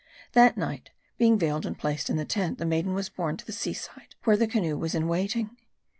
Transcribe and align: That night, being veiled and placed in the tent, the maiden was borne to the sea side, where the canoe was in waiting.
That 0.31 0.57
night, 0.57 0.89
being 1.19 1.37
veiled 1.37 1.63
and 1.63 1.77
placed 1.77 2.09
in 2.09 2.17
the 2.17 2.25
tent, 2.25 2.57
the 2.57 2.65
maiden 2.65 2.95
was 2.95 3.07
borne 3.07 3.37
to 3.37 3.45
the 3.45 3.51
sea 3.51 3.73
side, 3.73 4.15
where 4.23 4.35
the 4.35 4.47
canoe 4.47 4.75
was 4.75 4.95
in 4.95 5.07
waiting. 5.07 5.55